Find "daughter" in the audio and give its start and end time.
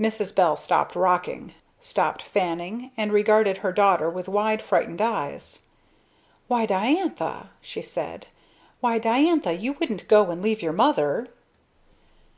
3.70-4.08